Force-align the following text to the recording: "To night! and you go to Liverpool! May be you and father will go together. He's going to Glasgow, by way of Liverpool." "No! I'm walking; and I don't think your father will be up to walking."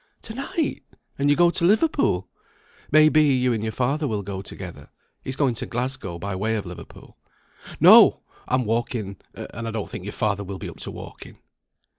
"To 0.23 0.33
night! 0.33 0.81
and 1.19 1.29
you 1.29 1.35
go 1.35 1.51
to 1.51 1.63
Liverpool! 1.63 2.27
May 2.91 3.07
be 3.07 3.21
you 3.37 3.53
and 3.53 3.71
father 3.71 4.07
will 4.07 4.23
go 4.23 4.41
together. 4.41 4.89
He's 5.23 5.35
going 5.35 5.53
to 5.53 5.67
Glasgow, 5.67 6.17
by 6.17 6.35
way 6.35 6.55
of 6.55 6.65
Liverpool." 6.65 7.19
"No! 7.79 8.23
I'm 8.47 8.65
walking; 8.65 9.17
and 9.35 9.67
I 9.67 9.69
don't 9.69 9.91
think 9.91 10.05
your 10.05 10.11
father 10.13 10.43
will 10.43 10.57
be 10.57 10.69
up 10.69 10.77
to 10.77 10.89
walking." 10.91 11.37